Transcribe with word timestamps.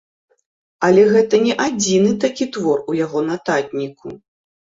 Але 0.87 1.03
гэта 1.15 1.35
не 1.47 1.53
адзіны 1.65 2.11
такі 2.23 2.47
твор 2.55 2.81
у 2.93 2.97
яго 3.05 3.19
нататніку. 3.29 4.07